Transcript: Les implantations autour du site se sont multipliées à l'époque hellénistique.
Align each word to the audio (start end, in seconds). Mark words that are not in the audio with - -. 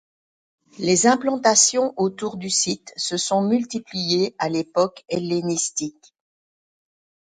Les 0.79 1.05
implantations 1.05 1.93
autour 1.95 2.37
du 2.37 2.49
site 2.49 2.91
se 2.97 3.17
sont 3.17 3.43
multipliées 3.43 4.33
à 4.39 4.49
l'époque 4.49 5.03
hellénistique. 5.09 6.15